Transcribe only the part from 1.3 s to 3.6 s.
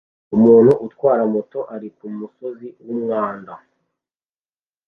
moto ari kumusozi wumwanda